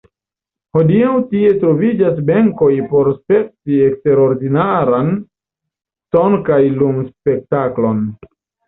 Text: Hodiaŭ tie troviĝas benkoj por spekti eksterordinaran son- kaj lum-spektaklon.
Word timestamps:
Hodiaŭ 0.77 1.11
tie 1.33 1.51
troviĝas 1.63 2.17
benkoj 2.31 2.71
por 2.95 3.11
spekti 3.19 3.79
eksterordinaran 3.91 5.15
son- 6.17 6.43
kaj 6.51 6.63
lum-spektaklon. 6.83 8.07